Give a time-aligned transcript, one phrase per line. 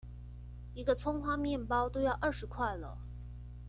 [0.73, 2.97] 一個蔥花麵包都要二十塊了！